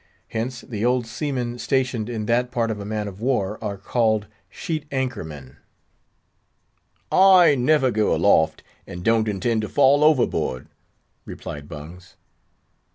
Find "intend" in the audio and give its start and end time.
9.27-9.61